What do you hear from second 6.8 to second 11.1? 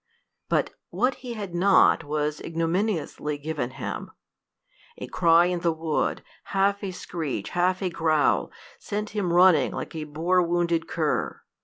a screech, half a growl, sent him running like a boar wounded